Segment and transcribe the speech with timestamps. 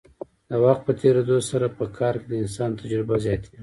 [0.49, 3.57] د وخت په تیریدو سره په کار کې د انسان تجربه زیاتیږي.